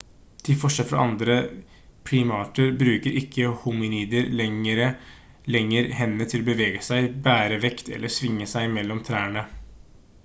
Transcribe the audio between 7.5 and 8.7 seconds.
vekt eller svinge